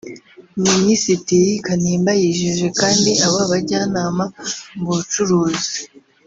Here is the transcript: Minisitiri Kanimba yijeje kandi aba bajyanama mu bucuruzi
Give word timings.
Minisitiri 0.67 1.49
Kanimba 1.65 2.11
yijeje 2.21 2.67
kandi 2.79 3.11
aba 3.27 3.41
bajyanama 3.51 4.23
mu 4.81 4.89
bucuruzi 4.95 5.71